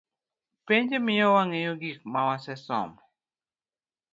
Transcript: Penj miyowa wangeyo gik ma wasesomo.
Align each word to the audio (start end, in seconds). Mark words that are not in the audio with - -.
Penj 0.65 0.89
miyowa 1.05 1.35
wangeyo 1.35 1.73
gik 1.81 1.99
ma 2.11 2.21
wasesomo. 2.27 2.99